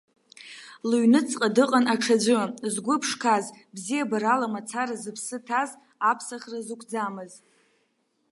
Лыҩныҵҟа 0.89 1.47
дыҟан 1.55 1.85
аҽаӡәы, 1.93 2.39
згәы 2.73 2.95
ԥшқаз, 3.01 3.45
бзиабарала 3.75 4.47
мацара 4.53 4.95
зыԥсы 5.03 5.37
ҭаз, 5.47 5.69
аԥсахра 6.09 6.59
зықәӡамыз. 6.67 7.33